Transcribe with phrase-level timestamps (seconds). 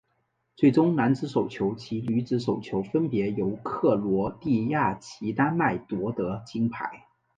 [0.55, 7.05] 最终男子手球及女子手球分别由克罗地亚及丹麦夺得金牌。